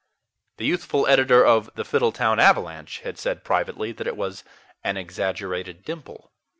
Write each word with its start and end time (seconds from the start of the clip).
The 0.57 0.65
youthful 0.65 1.05
editor 1.05 1.45
of 1.45 1.69
THE 1.75 1.85
FIDDLETOWN 1.85 2.39
AVALANCHE 2.39 3.01
had 3.03 3.19
said 3.19 3.43
privately 3.43 3.91
that 3.91 4.07
it 4.07 4.17
was 4.17 4.43
"an 4.83 4.97
exaggerated 4.97 5.85
dimple." 5.85 6.31